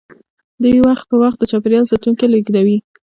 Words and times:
دوی 0.63 0.77
وخت 0.87 1.05
په 1.09 1.15
وخت 1.23 1.37
د 1.39 1.43
چاپیریال 1.51 1.85
ساتونکي 1.91 2.25
لیږدوي 2.29 2.77